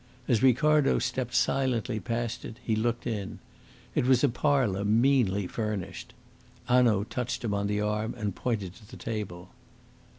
As 0.27 0.41
Ricardo 0.41 0.97
stepped 0.97 1.35
silently 1.35 1.99
past 1.99 2.43
it, 2.43 2.57
he 2.63 2.75
looked 2.75 3.05
in. 3.05 3.37
It 3.93 4.07
was 4.07 4.23
a 4.23 4.29
parlour 4.29 4.83
meanly 4.83 5.45
furnished. 5.45 6.15
Hanaud 6.67 7.03
touched 7.11 7.43
him 7.43 7.53
on 7.53 7.67
the 7.67 7.81
arm 7.81 8.15
and 8.17 8.33
pointed 8.33 8.73
to 8.77 8.87
the 8.89 8.97
table. 8.97 9.51